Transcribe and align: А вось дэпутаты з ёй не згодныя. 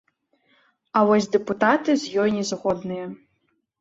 А 0.97 1.03
вось 1.11 1.29
дэпутаты 1.37 1.91
з 2.05 2.25
ёй 2.25 2.29
не 2.39 2.43
згодныя. 2.51 3.05